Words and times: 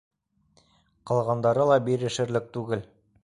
Ҡалғандары 1.11 1.67
ла 1.73 1.79
бирешерлек 1.91 2.49
түгел. 2.57 2.83